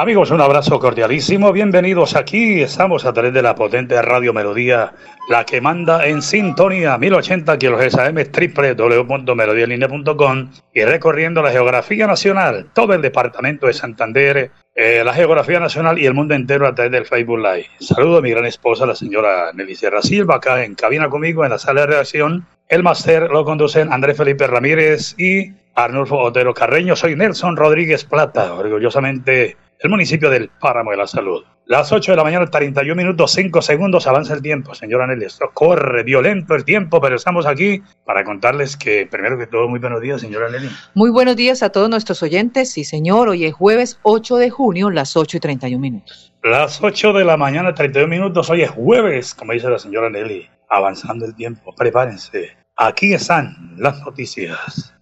[0.00, 1.52] Amigos, un abrazo cordialísimo.
[1.52, 2.62] Bienvenidos aquí.
[2.62, 4.94] Estamos a través de la potente Radio Melodía,
[5.28, 12.94] la que manda en sintonía 1080 kHz AM www.melodialinea.com y recorriendo la geografía nacional, todo
[12.94, 17.04] el departamento de Santander, eh, la geografía nacional y el mundo entero a través del
[17.04, 17.66] Facebook Live.
[17.80, 21.50] Saludo a mi gran esposa, la señora Nelly Sierra Silva, acá en cabina conmigo en
[21.50, 22.46] la sala de redacción.
[22.68, 26.96] El máster lo conducen Andrés Felipe Ramírez y Arnulfo Otero Carreño.
[26.96, 31.42] Soy Nelson Rodríguez Plata, orgullosamente el municipio del Páramo de la Salud.
[31.64, 35.24] Las 8 de la mañana, 31 minutos, 5 segundos, avanza el tiempo, señora Nelly.
[35.24, 39.78] Esto corre violento el tiempo, pero estamos aquí para contarles que, primero que todo, muy
[39.78, 40.68] buenos días, señora Nelly.
[40.94, 42.72] Muy buenos días a todos nuestros oyentes.
[42.72, 46.34] Sí, señor, hoy es jueves 8 de junio, las 8 y 31 minutos.
[46.42, 50.48] Las 8 de la mañana, 31 minutos, hoy es jueves, como dice la señora Nelly.
[50.68, 52.56] Avanzando el tiempo, prepárense.
[52.76, 54.94] Aquí están las noticias.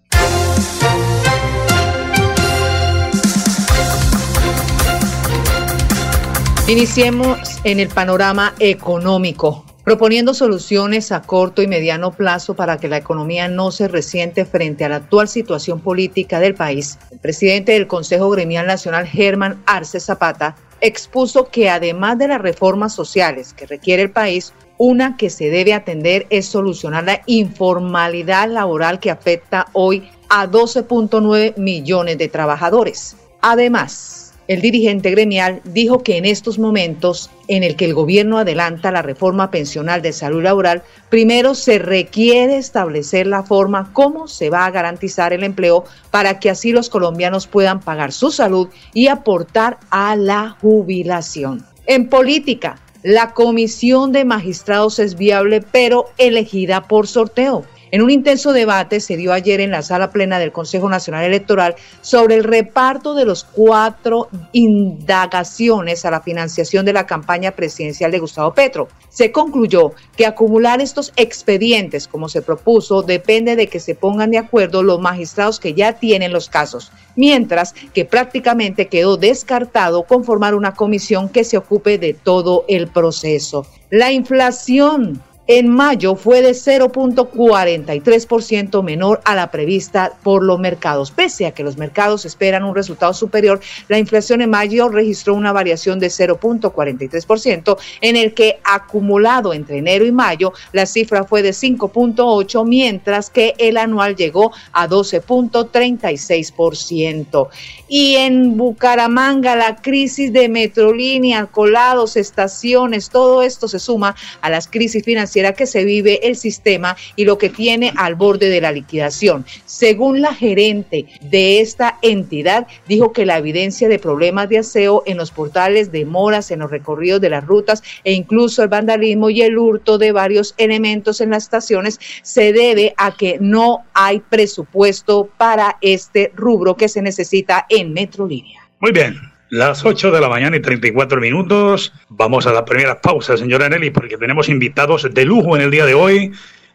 [6.69, 12.97] Iniciemos en el panorama económico, proponiendo soluciones a corto y mediano plazo para que la
[12.97, 16.99] economía no se resiente frente a la actual situación política del país.
[17.09, 22.93] El presidente del Consejo Gremial Nacional, Germán Arce Zapata, expuso que además de las reformas
[22.93, 28.99] sociales que requiere el país, una que se debe atender es solucionar la informalidad laboral
[28.99, 33.15] que afecta hoy a 12.9 millones de trabajadores.
[33.41, 38.91] Además, el dirigente gremial dijo que en estos momentos en el que el gobierno adelanta
[38.91, 44.65] la reforma pensional de salud laboral, primero se requiere establecer la forma cómo se va
[44.65, 49.77] a garantizar el empleo para que así los colombianos puedan pagar su salud y aportar
[49.91, 51.63] a la jubilación.
[51.85, 57.65] En política, la comisión de magistrados es viable pero elegida por sorteo.
[57.91, 61.75] En un intenso debate se dio ayer en la sala plena del Consejo Nacional Electoral
[62.01, 68.19] sobre el reparto de los cuatro indagaciones a la financiación de la campaña presidencial de
[68.19, 68.89] Gustavo Petro.
[69.09, 74.37] Se concluyó que acumular estos expedientes, como se propuso, depende de que se pongan de
[74.37, 80.75] acuerdo los magistrados que ya tienen los casos, mientras que prácticamente quedó descartado conformar una
[80.75, 83.65] comisión que se ocupe de todo el proceso.
[83.89, 91.09] La inflación en mayo fue de 0.43% menor a la prevista por los mercados.
[91.09, 95.51] Pese a que los mercados esperan un resultado superior, la inflación en mayo registró una
[95.51, 101.49] variación de 0.43%, en el que acumulado entre enero y mayo la cifra fue de
[101.49, 107.47] 5.8, mientras que el anual llegó a 12.36%.
[107.87, 114.67] Y en Bucaramanga la crisis de Metrolínea, colados, estaciones, todo esto se suma a las
[114.67, 118.71] crisis financieras que se vive el sistema y lo que tiene al borde de la
[118.71, 119.45] liquidación.
[119.65, 125.17] Según la gerente de esta entidad, dijo que la evidencia de problemas de aseo en
[125.17, 129.57] los portales, demoras en los recorridos de las rutas e incluso el vandalismo y el
[129.57, 135.77] hurto de varios elementos en las estaciones se debe a que no hay presupuesto para
[135.81, 138.69] este rubro que se necesita en Metrolínea.
[138.79, 139.17] Muy bien,
[139.49, 141.91] las 8 de la mañana y 34 minutos.
[142.09, 145.85] Vamos a la primera pausa, señora Nelly, porque tenemos invitados de lujo en el día
[145.85, 146.31] de hoy.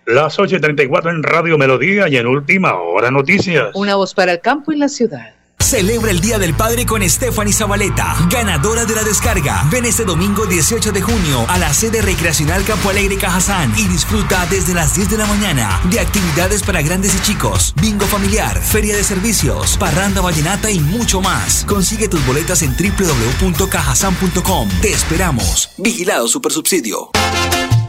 [0.07, 3.71] Las 8 y 34 en Radio Melodía y en Última Hora Noticias.
[3.75, 5.34] Una voz para el campo y la ciudad.
[5.65, 9.65] Celebra el Día del Padre con Stephanie Zabaleta, ganadora de la descarga.
[9.71, 14.45] Ven este domingo 18 de junio a la sede recreacional Campo Alegre Cajazán y disfruta
[14.51, 18.95] desde las 10 de la mañana de actividades para grandes y chicos, bingo familiar, feria
[18.95, 21.65] de servicios, parranda vallenata y mucho más.
[21.65, 24.69] Consigue tus boletas en www.cajazán.com.
[24.83, 25.71] Te esperamos.
[25.79, 27.11] Vigilado Supersubsidio.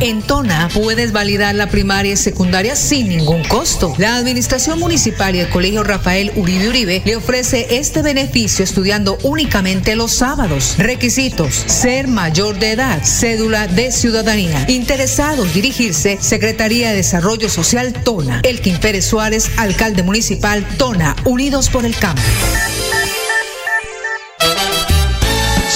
[0.00, 3.94] En Tona puedes validar la primaria y secundaria sin ningún costo.
[3.98, 9.96] La Administración Municipal y el Colegio Rafael Uribe Uribe le ofrece este beneficio estudiando únicamente
[9.96, 10.76] los sábados.
[10.78, 14.64] Requisitos: ser mayor de edad, cédula de ciudadanía.
[14.68, 18.40] Interesados dirigirse Secretaría de Desarrollo Social Tona.
[18.42, 22.24] Elkin Pérez Suárez, alcalde municipal Tona, Unidos por el Cambio.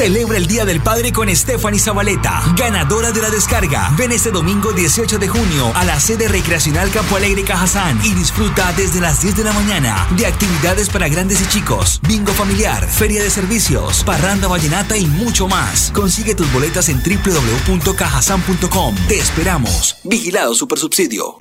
[0.00, 3.92] Celebra el Día del Padre con Stephanie Zabaleta, ganadora de la descarga.
[3.98, 8.72] Ven este domingo 18 de junio a la sede recreacional Campo Alegre Cajazán y disfruta
[8.78, 13.22] desde las 10 de la mañana de actividades para grandes y chicos, bingo familiar, feria
[13.22, 15.92] de servicios, parranda vallenata y mucho más.
[15.94, 18.96] Consigue tus boletas en www.cajazán.com.
[19.06, 19.96] Te esperamos.
[20.04, 21.36] Vigilado Supersubsidio.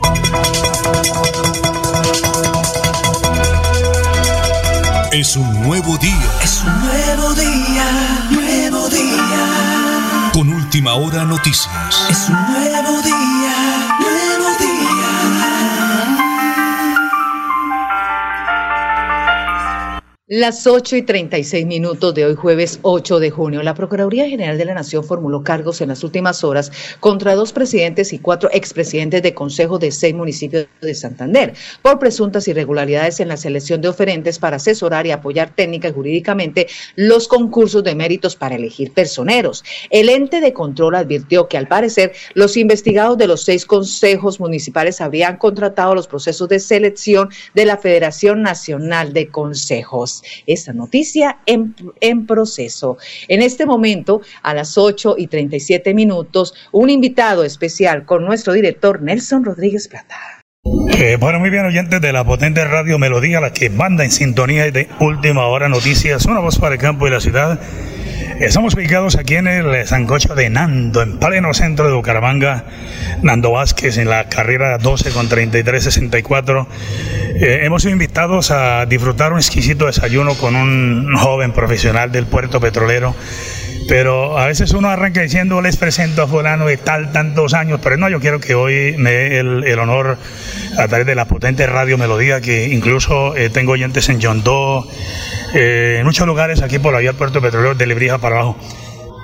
[5.12, 6.40] Es un nuevo día.
[6.44, 8.09] Es un nuevo día,
[10.80, 12.08] última hora noticias.
[12.10, 13.89] Es un nuevo día,
[20.32, 24.66] Las 8 y 36 minutos de hoy, jueves 8 de junio, la Procuraduría General de
[24.66, 29.34] la Nación formuló cargos en las últimas horas contra dos presidentes y cuatro expresidentes de
[29.34, 34.58] consejo de seis municipios de Santander por presuntas irregularidades en la selección de oferentes para
[34.58, 39.64] asesorar y apoyar técnica y jurídicamente los concursos de méritos para elegir personeros.
[39.90, 45.02] El ente de control advirtió que al parecer los investigados de los seis consejos municipales
[45.02, 51.76] habrían contratado los procesos de selección de la Federación Nacional de Consejos esta noticia en,
[52.02, 52.98] en proceso.
[53.28, 59.02] En este momento, a las 8 y 37 minutos, un invitado especial con nuestro director
[59.02, 60.16] Nelson Rodríguez Plata.
[60.98, 64.70] Eh, bueno, muy bien, oyentes de la potente radio Melodía, la que manda en sintonía
[64.70, 67.60] de Última Hora Noticias, una voz para el campo y la ciudad.
[68.40, 72.64] Estamos ubicados aquí en el Sancocho de Nando, en pleno centro de Bucaramanga.
[73.22, 76.66] Nando Vázquez en la carrera 12 con 33-64.
[77.36, 82.62] Eh, hemos sido invitados a disfrutar un exquisito desayuno con un joven profesional del puerto
[82.62, 83.14] petrolero
[83.88, 87.98] pero a veces uno arranca diciendo les presento a fulano de tal tantos años, pero
[87.98, 90.18] no, yo quiero que hoy me dé el, honor
[90.78, 94.88] a través de la potente radio Melodía, que incluso eh, tengo oyentes en Yondó,
[95.54, 98.58] eh, en muchos lugares aquí por la vía Puerto Petrolero de Lebrija para abajo.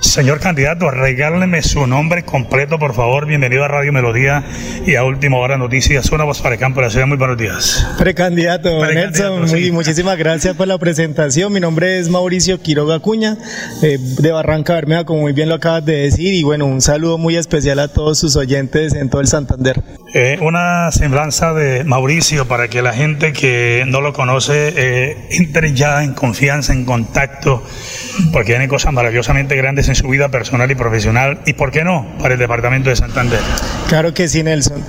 [0.02, 3.26] Señor candidato, regáleme su nombre completo, por favor.
[3.26, 4.44] Bienvenido a Radio Melodía
[4.86, 6.12] y a Última Hora Noticias.
[6.12, 7.08] Una voz para el campo de la ciudad.
[7.08, 7.88] Muy buenos días.
[7.98, 11.52] Precandidato, Nelson, muchísimas gracias por la presentación.
[11.52, 13.38] Mi nombre es Mauricio Quiroga Cuña,
[13.82, 16.34] eh, de Barranca Bermeja, como muy bien lo acabas de decir.
[16.34, 19.82] Y bueno, un saludo muy especial a todos sus oyentes en todo el Santander.
[20.14, 25.74] Eh, una semblanza de Mauricio para que la gente que no lo conoce eh, entre
[25.74, 27.62] ya en confianza, en contacto,
[28.32, 31.42] porque tiene cosas maravillosamente grandes en su vida personal y profesional.
[31.46, 32.06] ¿Y por qué no?
[32.20, 33.40] Para el departamento de Santander.
[33.88, 34.84] Claro que sí, Nelson.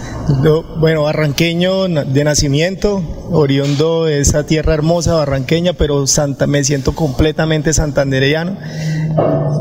[0.78, 7.72] bueno, barranqueño de nacimiento, oriundo de esa tierra hermosa barranqueña, pero santa, me siento completamente
[7.72, 8.56] santandereano.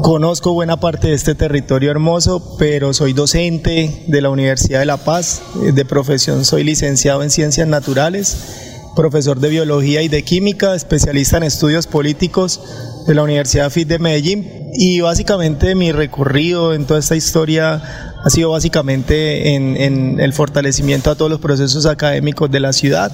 [0.02, 4.98] Conozco buena parte de este territorio hermoso, pero soy docente de la Universidad de La
[4.98, 5.42] Paz.
[5.74, 8.62] De profesión soy licenciado en Ciencias Naturales
[8.96, 12.62] profesor de biología y de química, especialista en estudios políticos
[13.08, 14.72] de la Universidad FIT de Medellín.
[14.74, 21.16] Y básicamente mi recorrido en toda esta historia ha sido básicamente en, el fortalecimiento a
[21.16, 23.12] todos los procesos académicos de la ciudad.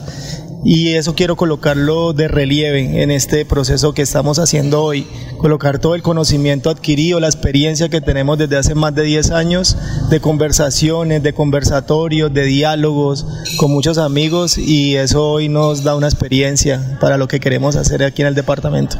[0.63, 5.07] Y eso quiero colocarlo de relieve en este proceso que estamos haciendo hoy,
[5.39, 9.75] colocar todo el conocimiento adquirido, la experiencia que tenemos desde hace más de 10 años
[10.11, 13.25] de conversaciones, de conversatorios, de diálogos
[13.57, 14.57] con muchos amigos.
[14.57, 18.35] Y eso hoy nos da una experiencia para lo que queremos hacer aquí en el
[18.35, 18.97] departamento.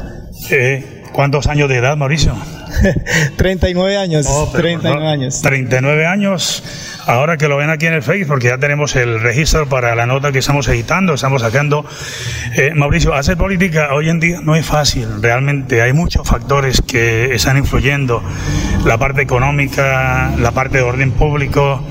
[1.12, 2.34] ¿Cuántos años de edad, Mauricio?
[3.36, 4.26] 39 años.
[4.52, 5.42] 39 años.
[5.42, 6.62] 39 años.
[7.06, 10.06] Ahora que lo ven aquí en el Facebook, porque ya tenemos el registro para la
[10.06, 11.84] nota que estamos editando, estamos sacando.
[12.56, 15.20] Eh, Mauricio, hacer política hoy en día no es fácil.
[15.20, 18.22] Realmente hay muchos factores que están influyendo.
[18.84, 21.82] La parte económica, la parte de orden público,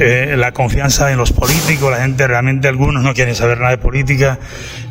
[0.00, 1.90] eh, la confianza en los políticos.
[1.90, 4.38] La gente realmente, algunos no quieren saber nada de política.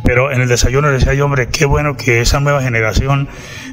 [0.03, 3.27] Pero en el desayuno decía yo, hombre, qué bueno que esa nueva generación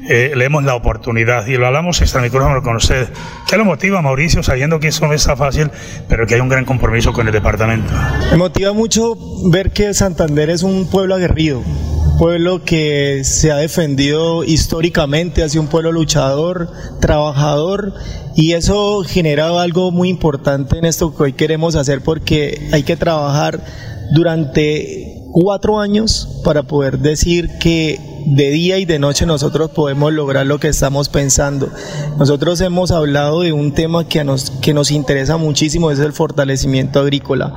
[0.07, 1.47] eh, le la oportunidad.
[1.47, 3.09] Y lo hablamos extra micrófono con usted.
[3.47, 5.71] ¿Qué lo motiva, Mauricio, sabiendo que eso no está fácil,
[6.07, 7.91] pero que hay un gran compromiso con el departamento?
[8.31, 9.17] Me motiva mucho
[9.51, 11.61] ver que Santander es un pueblo aguerrido,
[12.17, 17.93] pueblo que se ha defendido históricamente, ha sido un pueblo luchador, trabajador,
[18.35, 22.97] y eso genera algo muy importante en esto que hoy queremos hacer porque hay que
[22.97, 23.63] trabajar
[24.13, 30.45] durante cuatro años para poder decir que de día y de noche nosotros podemos lograr
[30.45, 31.69] lo que estamos pensando.
[32.17, 36.99] Nosotros hemos hablado de un tema que nos, que nos interesa muchísimo, es el fortalecimiento
[36.99, 37.53] agrícola.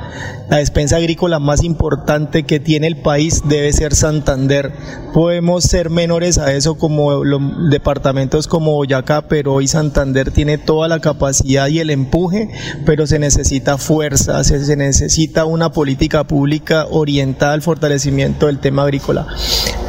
[0.50, 4.72] La despensa agrícola más importante que tiene el país debe ser Santander.
[5.12, 10.88] Podemos ser menores a eso como los departamentos como Boyacá, pero hoy Santander tiene toda
[10.88, 12.50] la capacidad y el empuje,
[12.84, 19.26] pero se necesita fuerza, se, necesita una política pública orientada al fortalecimiento del tema agrícola.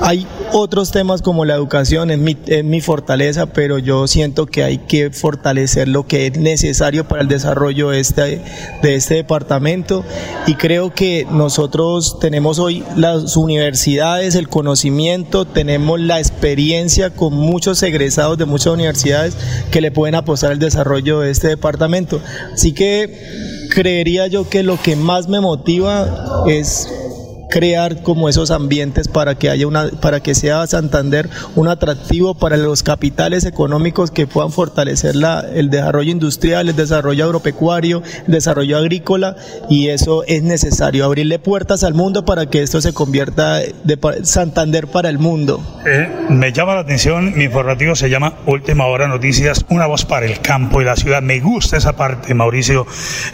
[0.02, 0.26] Hay
[0.70, 4.78] otros temas como la educación, es mi, es mi fortaleza, pero yo siento que hay
[4.78, 8.44] que fortalecer lo que es necesario para el desarrollo de este,
[8.84, 10.06] de este departamento
[10.46, 17.82] y creo que nosotros tenemos hoy las universidades, el conocimiento, tenemos la experiencia con muchos
[17.82, 19.36] egresados de muchas universidades
[19.72, 22.22] que le pueden apostar al desarrollo de este departamento.
[22.54, 26.88] Así que creería yo que lo que más me motiva es
[27.50, 32.58] crear como esos ambientes para que haya una para que sea Santander un atractivo para
[32.58, 38.77] los capitales económicos que puedan fortalecer la, el desarrollo industrial, el desarrollo agropecuario, el desarrollo
[38.77, 39.36] agrícola
[39.70, 44.88] y eso es necesario abrirle puertas al mundo para que esto se convierta de Santander
[44.88, 45.62] para el mundo.
[45.86, 50.25] Eh, me llama la atención, mi informativo se llama Última Hora Noticias, una voz para
[50.25, 51.22] el campo y la ciudad.
[51.22, 52.86] Me gusta esa parte, Mauricio,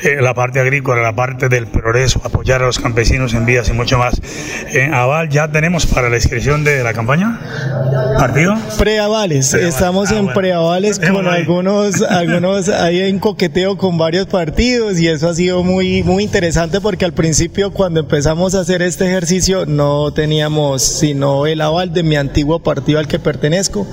[0.03, 3.73] eh, la parte agrícola, la parte del progreso, apoyar a los campesinos en vías y
[3.73, 4.04] mucho más.
[4.71, 7.39] En Aval ya tenemos para la inscripción de la campaña.
[8.17, 8.55] ¿Partido?
[8.77, 10.39] Preavales, estamos Ah, en bueno.
[10.39, 16.03] preavales con algunos, algunos, hay en coqueteo con varios partidos y eso ha sido muy,
[16.03, 21.61] muy interesante porque al principio cuando empezamos a hacer este ejercicio no teníamos sino el
[21.61, 23.85] aval de mi antiguo partido al que pertenezco,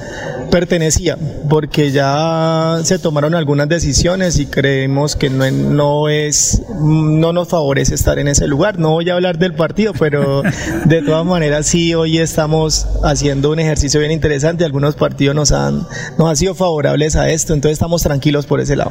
[0.50, 1.16] pertenecía,
[1.48, 7.94] porque ya se tomaron algunas decisiones y creemos que no, no es, no nos favorece
[7.94, 8.78] estar en ese lugar.
[8.78, 10.42] No voy a hablar del partido, pero
[10.84, 14.64] de todas maneras sí hoy estamos haciendo un ejercicio bien interesante.
[14.64, 15.86] Algunos partidos nos han,
[16.18, 18.90] nos han sido favorables a esto, entonces estamos tranquilos por ese lado.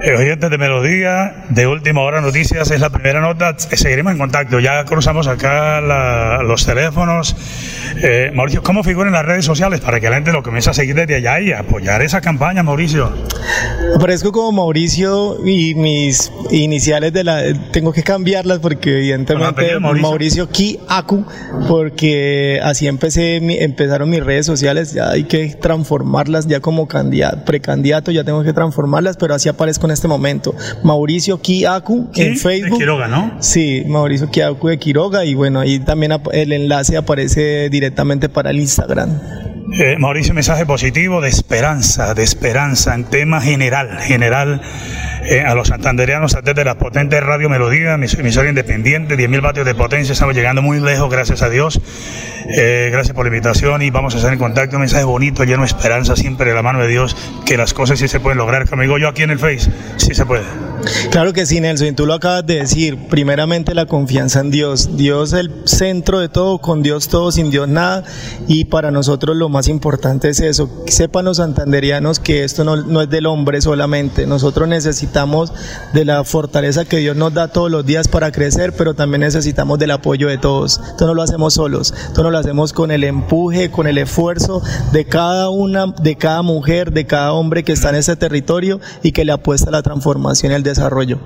[0.00, 3.54] Oyentes de Melodía, de Última Hora Noticias, es la primera nota.
[3.58, 4.60] Seguiremos en contacto.
[4.60, 7.34] Ya cruzamos acá la- los teléfonos.
[8.00, 10.74] Eh, Mauricio, ¿cómo figura en las redes sociales para que la gente lo comience a
[10.74, 13.12] seguir desde allá y apoyar esa campaña, Mauricio?
[13.96, 20.08] Aparezco como Mauricio y mis iniciales de la tengo que cambiarlas porque evidentemente apellido, Mauricio.
[20.08, 21.24] Mauricio Ki Aku
[21.66, 28.10] porque así empecé empezaron mis redes sociales ya hay que transformarlas ya como candidato precandidato
[28.12, 32.34] ya tengo que transformarlas pero así aparezco en este momento Mauricio Ki Aku Sí, en
[32.34, 33.32] de Facebook Quiroga, ¿no?
[33.40, 38.50] Sí, Mauricio Ki Aku de Quiroga y bueno ahí también el enlace aparece directamente para
[38.50, 39.20] el Instagram.
[39.78, 44.62] Eh, Mauricio, mensaje positivo de esperanza, de esperanza en tema general, general
[45.28, 49.74] eh, a los santandereanos desde la potente Radio Melodía, mis- emisora independiente, 10.000 vatios de
[49.74, 51.80] potencia, estamos llegando muy lejos, gracias a Dios.
[52.50, 54.76] Eh, gracias por la invitación y vamos a estar en contacto.
[54.76, 57.98] Un mensaje bonito, lleno de esperanza, siempre de la mano de Dios, que las cosas
[57.98, 58.68] sí se pueden lograr.
[58.68, 60.44] Como digo yo aquí en el Face, sí se puede.
[61.10, 62.96] Claro que sí, Nelson, tú lo acabas de decir.
[63.10, 64.96] Primeramente la confianza en Dios.
[64.96, 68.04] Dios es el centro de todo, con Dios todo, sin Dios nada.
[68.46, 70.70] Y para nosotros lo más importante es eso.
[70.86, 74.26] Sepan los santanderianos que esto no, no es del hombre solamente.
[74.26, 75.17] Nosotros necesitamos
[75.92, 79.78] de la fortaleza que Dios nos da todos los días para crecer, pero también necesitamos
[79.78, 80.80] del apoyo de todos.
[80.90, 81.92] Esto no lo hacemos solos.
[81.92, 86.42] Esto no lo hacemos con el empuje, con el esfuerzo de cada una, de cada
[86.42, 89.82] mujer, de cada hombre que está en ese territorio y que le apuesta a la
[89.82, 91.18] transformación y al desarrollo.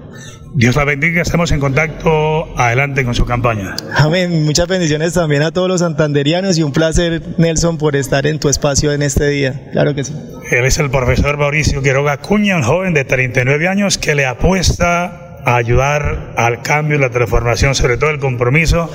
[0.55, 2.59] Dios la bendiga, estamos en contacto.
[2.59, 3.75] Adelante con su campaña.
[3.97, 4.45] Amén.
[4.45, 8.49] Muchas bendiciones también a todos los santanderianos y un placer, Nelson, por estar en tu
[8.49, 9.71] espacio en este día.
[9.73, 10.13] Claro que sí.
[10.51, 15.32] Él es el profesor Mauricio Quiroga Cuña, un joven de 39 años que le apuesta
[15.45, 18.91] a ayudar al cambio y la transformación, sobre todo el compromiso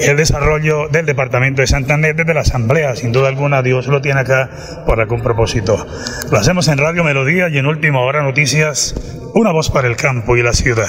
[0.00, 2.96] y el desarrollo del departamento de Santander desde la Asamblea.
[2.96, 4.50] Sin duda alguna, Dios lo tiene acá
[4.86, 5.86] por algún propósito.
[6.30, 8.94] Lo hacemos en Radio Melodía y en Última Hora Noticias,
[9.34, 10.88] una voz para el campo y la ciudad.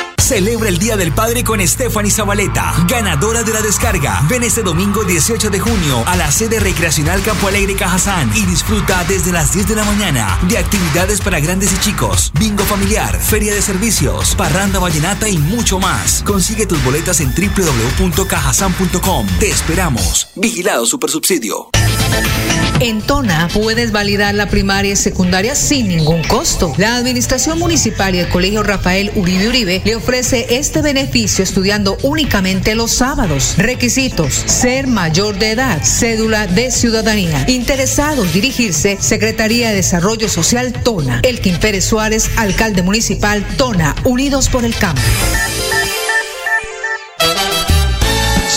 [0.31, 4.21] Celebra el Día del Padre con Stephanie Zabaleta, ganadora de la descarga.
[4.29, 9.03] Ven este domingo 18 de junio a la sede recreacional Campo Alegre Cajazán y disfruta
[9.09, 13.53] desde las 10 de la mañana de actividades para grandes y chicos, bingo familiar, feria
[13.53, 16.23] de servicios, parranda vallenata y mucho más.
[16.25, 19.27] Consigue tus boletas en www.cajazán.com.
[19.37, 20.29] Te esperamos.
[20.37, 21.71] Vigilado Supersubsidio.
[22.79, 26.73] En Tona puedes validar la primaria y secundaria sin ningún costo.
[26.77, 32.73] La Administración Municipal y el Colegio Rafael Uribe Uribe le ofrece este beneficio estudiando únicamente
[32.73, 33.53] los sábados.
[33.57, 37.45] Requisitos: ser mayor de edad, cédula de ciudadanía.
[37.47, 41.19] Interesados dirigirse Secretaría de Desarrollo Social Tona.
[41.21, 45.01] Elkin Pérez Suárez, alcalde municipal Tona, Unidos por el Campo.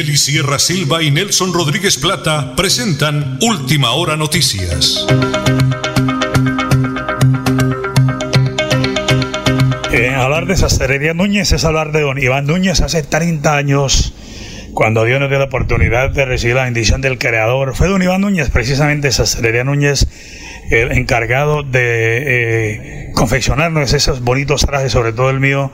[0.00, 5.04] Nelly Sierra Silva y Nelson Rodríguez Plata presentan Última Hora Noticias.
[9.92, 14.14] Eh, hablar de Sastrería Núñez es hablar de don Iván Núñez hace 30 años.
[14.74, 18.20] Cuando Dios nos dio la oportunidad de recibir la bendición del Creador, fue don Iván
[18.20, 20.06] Núñez, precisamente Sastrería Núñez,
[20.70, 25.72] el encargado de eh, confeccionarnos esos bonitos trajes, sobre todo el mío.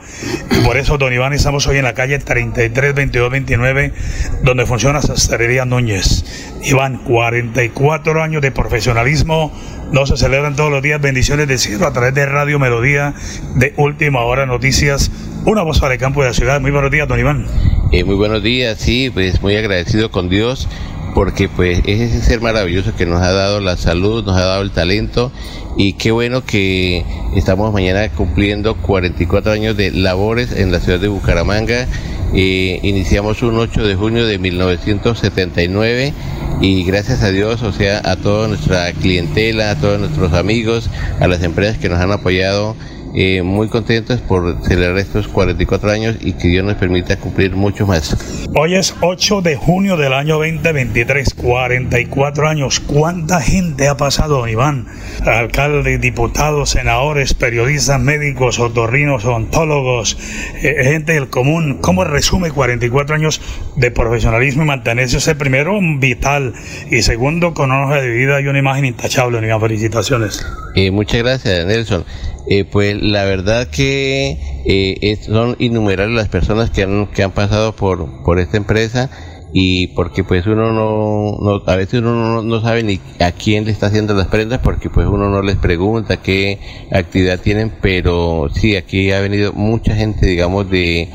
[0.51, 3.93] Y por eso, don Iván, estamos hoy en la calle 33 22 29,
[4.41, 6.25] donde funciona Sastrería Núñez.
[6.63, 9.53] Iván, 44 años de profesionalismo,
[9.91, 10.99] no se celebran todos los días.
[10.99, 13.13] Bendiciones de cielo a través de Radio Melodía
[13.55, 15.11] de Última Hora Noticias.
[15.47, 16.59] Una voz para el campo de la ciudad.
[16.59, 17.47] Muy buenos días, don Iván.
[17.93, 20.67] Eh, muy buenos días, sí, pues muy agradecido con Dios
[21.15, 24.61] porque pues es ese ser maravilloso que nos ha dado la salud, nos ha dado
[24.61, 25.31] el talento
[25.77, 31.07] y qué bueno que estamos mañana cumpliendo 44 años de labores en la ciudad de
[31.07, 31.87] Bucaramanga.
[32.33, 36.13] Eh, iniciamos un 8 de junio de 1979
[36.59, 40.89] y gracias a Dios, o sea, a toda nuestra clientela, a todos nuestros amigos,
[41.21, 42.75] a las empresas que nos han apoyado
[43.15, 47.87] eh, muy contentos por celebrar estos 44 años y que Dios nos permita cumplir mucho
[47.87, 48.47] más.
[48.55, 52.79] Hoy es 8 de junio del año 2023, 44 años.
[52.79, 54.87] ¿Cuánta gente ha pasado, Iván?
[55.25, 60.17] Alcaldes, diputados, senadores, periodistas, médicos, otorrinos, ontólogos,
[60.61, 61.79] eh, gente del común.
[61.81, 63.41] ¿Cómo resume 44 años
[63.75, 66.53] de profesionalismo y mantenerse ese primero vital
[66.91, 69.61] y segundo con hoja de vida y una imagen intachable, Iván?
[69.61, 70.45] Felicitaciones.
[70.75, 72.05] Eh, muchas gracias, Nelson.
[72.49, 77.75] Eh, pues la verdad que eh, son innumerables las personas que han, que han pasado
[77.75, 79.09] por, por esta empresa
[79.53, 83.71] y porque pues uno no, a veces uno no, no, sabe ni a quién le
[83.71, 86.59] está haciendo las prendas porque pues uno no les pregunta qué
[86.91, 91.09] actividad tienen pero sí aquí ha venido mucha gente digamos de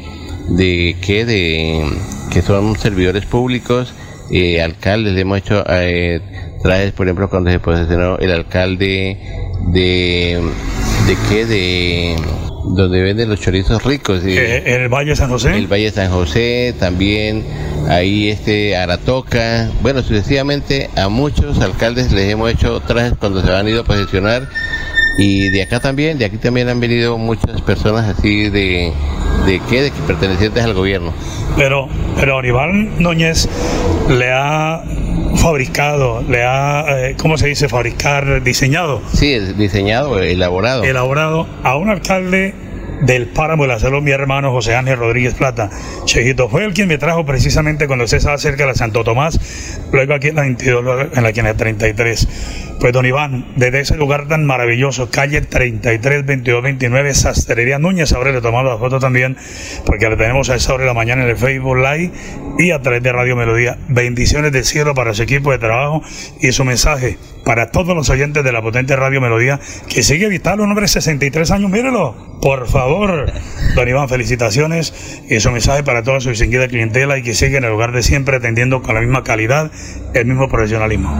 [0.49, 1.85] de que de
[2.33, 3.93] que son servidores públicos
[4.31, 5.13] eh, alcaldes.
[5.13, 6.21] Le hemos hecho eh,
[6.63, 9.19] trajes por ejemplo cuando se posicionó el alcalde
[9.73, 10.41] de
[11.07, 11.47] ¿De qué?
[11.47, 12.17] De
[12.65, 14.23] donde venden los chorizos ricos.
[14.25, 15.57] Eh, ¿En el Valle San José?
[15.57, 17.45] El Valle San José, también
[17.89, 19.71] ahí este Aratoca.
[19.83, 24.49] Bueno, sucesivamente a muchos alcaldes les hemos hecho trajes cuando se han ido a posicionar.
[25.19, 28.93] Y de acá también, de aquí también han venido muchas personas así de,
[29.45, 31.13] de qué, de que pertenecientes al gobierno.
[31.57, 31.89] Pero,
[32.19, 33.47] pero Aníbal Núñez
[34.09, 34.83] le ha
[35.37, 37.69] fabricado, le ha, eh, ¿cómo se dice?
[37.69, 39.01] Fabricar, diseñado.
[39.13, 40.85] Sí, diseñado, elaborado.
[40.85, 42.55] Elaborado a un alcalde
[43.03, 45.71] del páramo de la salud, mi hermano José Ángel Rodríguez Plata.
[46.05, 49.39] Chejito fue el quien me trajo precisamente cuando se estaba cerca de la Santo Tomás,
[49.93, 52.29] luego aquí en la 22, en la 33.
[52.81, 58.33] Pues don Iván, desde ese lugar tan maravilloso, calle 33, 22, 29, Sastrería Núñez, ahora
[58.33, 59.37] le tomamos la foto también,
[59.87, 62.11] porque le tenemos a esa hora de la mañana en el Facebook Live
[62.59, 63.79] y a través de Radio Melodía.
[63.89, 66.03] Bendiciones del cielo para su equipo de trabajo
[66.41, 70.61] y su mensaje para todos los oyentes de la potente Radio Melodía, que sigue vital,
[70.61, 72.92] un hombre de 63 años, mírelo, por favor.
[73.75, 77.65] Don Iván, felicitaciones y su mensaje para toda su distinguida clientela y que sigue en
[77.65, 79.71] el lugar de siempre atendiendo con la misma calidad,
[80.13, 81.19] el mismo profesionalismo.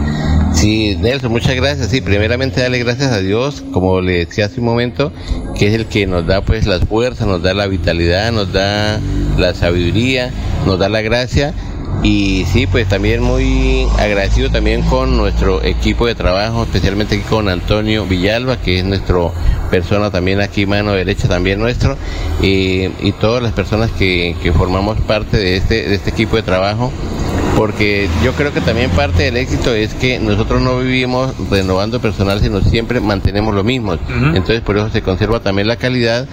[0.53, 1.89] Sí, Nelson, muchas gracias.
[1.89, 5.11] Sí, primeramente darle gracias a Dios, como le decía hace un momento,
[5.57, 8.99] que es el que nos da pues las fuerzas, nos da la vitalidad, nos da
[9.37, 10.31] la sabiduría,
[10.67, 11.55] nos da la gracia
[12.03, 18.05] y sí, pues también muy agradecido también con nuestro equipo de trabajo, especialmente con Antonio
[18.05, 19.31] Villalba, que es nuestro
[19.73, 21.97] persona también aquí, mano derecha también nuestro,
[22.43, 26.43] y, y todas las personas que, que, formamos parte de este, de este equipo de
[26.43, 26.91] trabajo,
[27.57, 32.39] porque yo creo que también parte del éxito es que nosotros no vivimos renovando personal,
[32.39, 33.93] sino siempre mantenemos lo mismo.
[33.93, 34.35] Uh -huh.
[34.35, 36.27] Entonces por eso se conserva también la calidad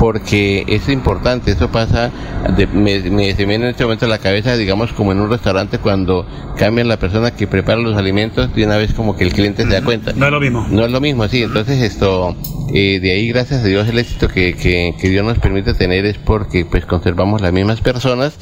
[0.00, 2.10] porque es importante, eso pasa,
[2.56, 5.20] de, me, me, se me viene en este momento a la cabeza, digamos, como en
[5.20, 9.24] un restaurante cuando cambian la persona que prepara los alimentos, de una vez como que
[9.24, 10.14] el cliente se da cuenta.
[10.14, 10.66] No es lo mismo.
[10.70, 12.34] No es lo mismo, sí, entonces esto,
[12.72, 16.06] eh, de ahí gracias a Dios el éxito que, que, que Dios nos permite tener
[16.06, 18.38] es porque pues conservamos las mismas personas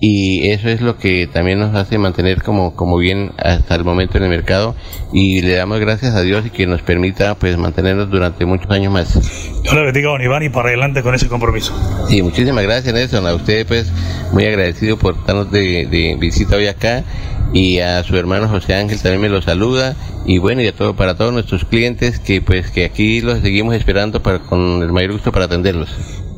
[0.00, 4.16] y eso es lo que también nos hace mantener como, como bien hasta el momento
[4.16, 4.74] en el mercado
[5.12, 8.92] y le damos gracias a Dios y que nos permita pues mantenernos durante muchos años
[8.92, 9.60] más.
[9.62, 11.74] Yo le bendiga a don Iván y para adelante con ese compromiso.
[12.08, 13.92] Sí, muchísimas gracias Nelson, a usted pues
[14.32, 17.04] muy agradecido por estarnos de, de visita hoy acá
[17.52, 20.94] y a su hermano José Ángel también me lo saluda y bueno y a todo
[20.94, 25.12] para todos nuestros clientes que pues que aquí los seguimos esperando para con el mayor
[25.12, 25.90] gusto para atenderlos.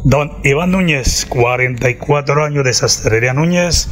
[0.05, 3.89] Don Iván Núñez, 44 años de Sastrería Núñez,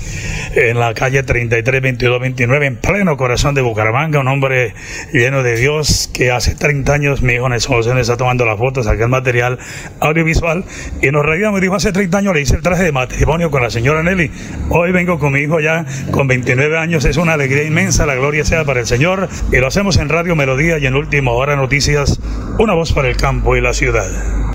[0.56, 4.74] en la calle 33 22 29, en pleno corazón de Bucaramanga, un hombre
[5.12, 8.88] lleno de Dios que hace 30 años mi hijo Nelson José está tomando las fotos,
[8.88, 9.60] el material
[10.00, 10.64] audiovisual
[11.00, 13.70] y nos reíamos dijo, hace 30 años le hice el traje de matrimonio con la
[13.70, 14.32] señora Nelly,
[14.70, 18.44] hoy vengo con mi hijo ya con 29 años, es una alegría inmensa, la gloria
[18.44, 22.18] sea para el Señor y lo hacemos en Radio Melodía y en Última Hora Noticias,
[22.58, 24.10] una voz para el campo y la ciudad.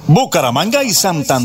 [0.07, 1.44] Bucaramanga y Santander,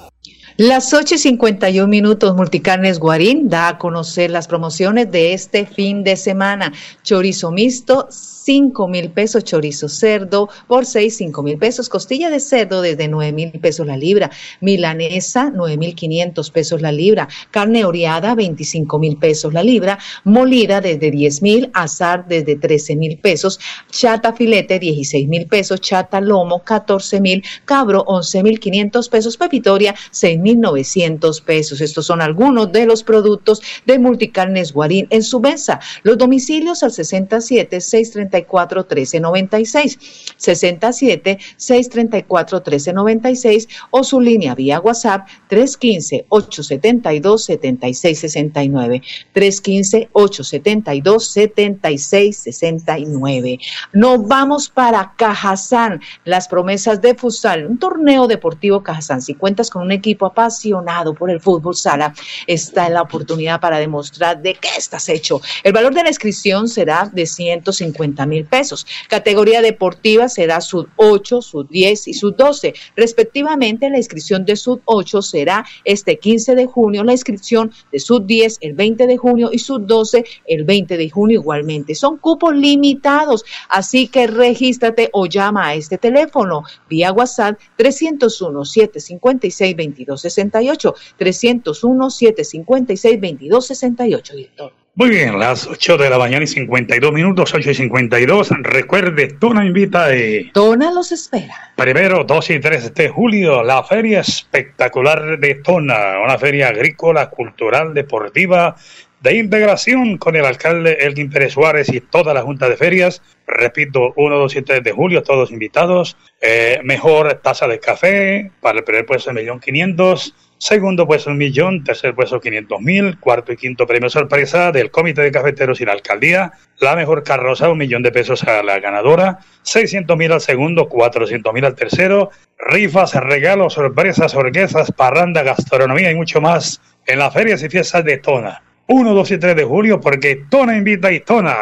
[0.57, 6.03] Las 8 y 51 minutos, Multicarnes Guarín da a conocer las promociones de este fin
[6.03, 6.73] de semana.
[7.03, 8.07] Chorizo mixto,
[8.43, 9.43] 5 mil pesos.
[9.43, 13.95] Chorizo cerdo, por 6, 5 mil pesos, costilla de cerdo desde 9 mil pesos la
[13.95, 19.99] libra, milanesa 9 mil 500 pesos la libra, carne oreada 25 mil pesos la libra,
[20.23, 23.59] molida desde 10 mil, azar desde 13 mil pesos,
[23.89, 29.95] chata filete 16 mil pesos, chata lomo 14 mil, cabro 11 mil 500 pesos, pepitoria
[30.11, 31.81] 6 mil 900 pesos.
[31.81, 35.79] Estos son algunos de los productos de Multicarnes Guarín en su mesa.
[36.03, 39.99] Los domicilios al 67 630 634 1396,
[40.37, 49.01] 67 634 1396 o su línea vía WhatsApp 315 872 7669,
[49.33, 53.59] 315 872 7669.
[53.93, 59.21] Nos vamos para Cajazán, las promesas de futsal, un torneo deportivo Cajazán.
[59.21, 62.13] Si cuentas con un equipo apasionado por el fútbol sala,
[62.47, 65.41] está en la oportunidad para demostrar de qué estás hecho.
[65.63, 68.87] El valor de la inscripción será de 150 mil pesos.
[69.07, 72.73] Categoría deportiva será Sud 8, Sud 10 y Sud 12.
[72.95, 78.23] Respectivamente, la inscripción de Sud 8 será este 15 de junio, la inscripción de Sud
[78.23, 81.95] 10 el 20 de junio y Sud 12 el 20 de junio igualmente.
[81.95, 89.75] Son cupos limitados, así que regístrate o llama a este teléfono vía WhatsApp 301 756
[89.75, 94.73] 2268 301 756 2268, director.
[94.93, 98.49] Muy bien, las 8 de la mañana y 52 minutos, 8 y 52.
[98.61, 100.51] Recuerde, Tona invita y...
[100.51, 101.71] Tona los espera.
[101.77, 107.93] Primero, 2 y 3 de julio, la Feria Espectacular de Tona, una feria agrícola, cultural,
[107.93, 108.75] deportiva,
[109.21, 113.21] de integración con el alcalde Elgin Pérez Suárez y toda la Junta de Ferias.
[113.47, 116.17] Repito, 1, 2 y 3 de julio, todos invitados.
[116.41, 121.83] Eh, mejor tasa de café para el primer puesto de 1.500.000 Segundo puesto un millón,
[121.83, 125.93] tercer puesto 500 mil, cuarto y quinto premio sorpresa del Comité de Cafeteros y la
[125.93, 126.51] Alcaldía.
[126.79, 131.51] La mejor carroza, un millón de pesos a la ganadora, 600 mil al segundo, 400
[131.51, 132.29] mil al tercero.
[132.59, 138.19] Rifas, regalos, sorpresas, orquestas, parranda, gastronomía y mucho más en las ferias y fiestas de
[138.19, 138.61] Tona.
[138.87, 141.55] 1, 2 y 3 de julio porque Tona invita y Tona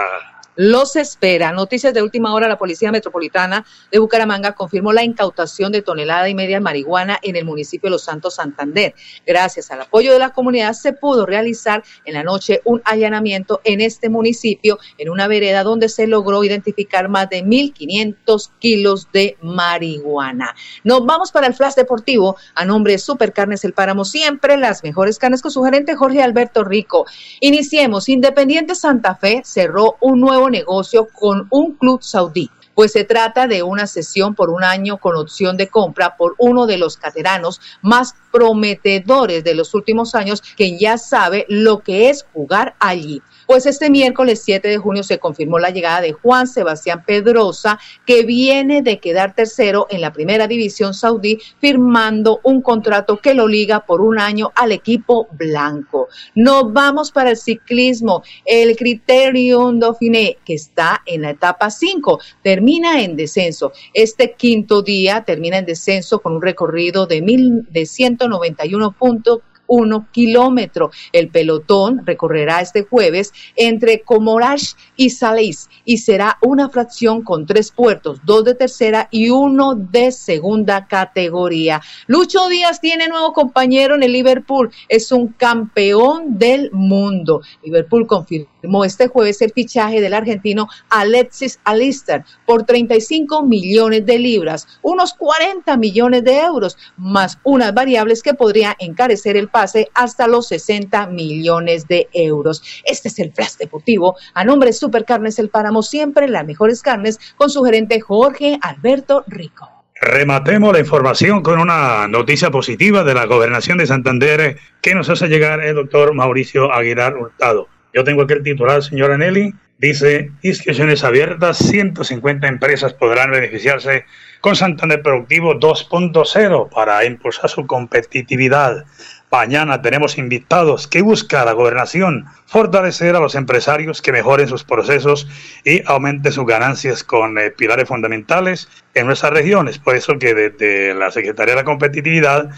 [0.60, 1.54] los espera.
[1.54, 6.36] Noticias de última hora, la Policía Metropolitana de Bucaramanga confirmó la incautación de tonelada y
[6.36, 8.94] media de marihuana en el municipio de Los Santos, Santander.
[9.26, 13.80] Gracias al apoyo de la comunidad se pudo realizar en la noche un allanamiento en
[13.80, 20.54] este municipio, en una vereda donde se logró identificar más de 1.500 kilos de marihuana.
[20.84, 25.20] Nos vamos para el flash deportivo a nombre de Supercarnes El Páramo, siempre las mejores
[25.20, 27.06] carnes con su gerente Jorge Alberto Rico.
[27.40, 28.10] Iniciemos.
[28.10, 33.62] Independiente Santa Fe cerró un nuevo negocio con un club saudí pues se trata de
[33.62, 38.16] una sesión por un año con opción de compra por uno de los cateranos más
[38.32, 43.22] prometedores de los últimos años, quien ya sabe lo que es jugar allí.
[43.50, 48.22] Pues este miércoles 7 de junio se confirmó la llegada de Juan Sebastián Pedrosa, que
[48.22, 53.88] viene de quedar tercero en la primera división saudí, firmando un contrato que lo liga
[53.88, 56.10] por un año al equipo blanco.
[56.36, 58.22] Nos vamos para el ciclismo.
[58.46, 63.72] El Criterium Dauphiné, que está en la etapa 5, termina en descenso.
[63.96, 70.10] Este quinto día termina en descenso con un recorrido de, mil, de 191 puntos 1
[70.12, 70.92] kilómetro.
[71.14, 77.72] El pelotón recorrerá este jueves entre Comorash y Salís y será una fracción con tres
[77.72, 81.82] puertos, dos de tercera y uno de segunda categoría.
[82.08, 87.42] Lucho Díaz tiene nuevo compañero en el Liverpool, es un campeón del mundo.
[87.64, 94.68] Liverpool confirmó este jueves el fichaje del argentino Alexis Alister por 35 millones de libras,
[94.82, 100.48] unos 40 millones de euros, más unas variables que podría encarecer el pase hasta los
[100.48, 102.64] 60 millones de euros.
[102.86, 104.16] Este es el flash deportivo.
[104.34, 109.26] A nombre de Supercarnes El Páramo, siempre las mejores carnes, con su gerente Jorge Alberto
[109.28, 109.68] Rico.
[110.00, 115.28] Rematemos la información con una noticia positiva de la gobernación de Santander que nos hace
[115.28, 117.68] llegar el doctor Mauricio Aguilar Hurtado.
[117.94, 119.54] Yo tengo aquí el titular, señora Nelly.
[119.78, 124.06] Dice, inscripciones abiertas, 150 empresas podrán beneficiarse
[124.42, 128.86] con Santander Productivo 2.0 para impulsar su competitividad.
[129.32, 135.28] Mañana tenemos invitados que busca la gobernación fortalecer a los empresarios que mejoren sus procesos
[135.64, 139.78] y aumenten sus ganancias con eh, pilares fundamentales en nuestras regiones.
[139.78, 142.50] Por eso que desde la Secretaría de la Competitividad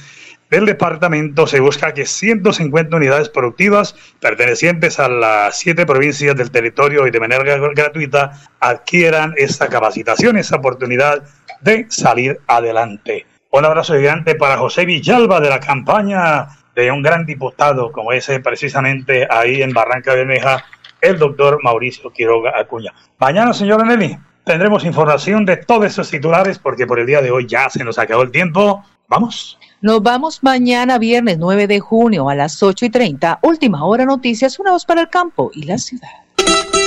[0.50, 7.06] del departamento se busca que 150 unidades productivas pertenecientes a las siete provincias del territorio
[7.06, 8.32] y de manera gratuita
[8.62, 11.24] adquieran esta capacitación, esa oportunidad
[11.60, 13.26] de salir adelante.
[13.50, 18.40] Un abrazo gigante para José Villalba de la campaña de un gran diputado como ese
[18.40, 20.64] precisamente ahí en Barranca Bermeja,
[21.02, 22.94] el doctor Mauricio Quiroga Acuña.
[23.18, 27.48] Mañana, señora Nelly, tendremos información de todos esos titulares porque por el día de hoy
[27.48, 28.84] ya se nos acabó el tiempo.
[29.08, 29.60] Vamos.
[29.82, 33.40] Nos vamos mañana, viernes 9 de junio a las 8 y 30.
[33.42, 36.21] Última hora noticias, una voz para el campo y la ciudad.